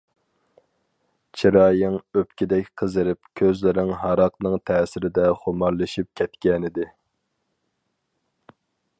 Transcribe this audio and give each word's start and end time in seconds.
چىرايىڭ 1.41 1.97
ئۆپكىدەك 2.19 2.71
قىزىرىپ، 2.81 3.29
كۆزلىرىڭ 3.41 3.91
ھاراقنىڭ 4.05 4.55
تەسىرىدە 4.69 5.27
خۇمارلىشىپ 5.43 6.09
كەتكەنىدى. 6.21 6.87